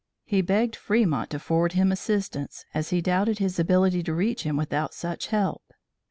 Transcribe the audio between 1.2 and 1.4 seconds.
to